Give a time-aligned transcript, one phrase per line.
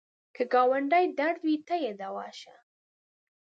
[0.35, 2.55] که ګاونډي ته درد وي، ته یې دوا شه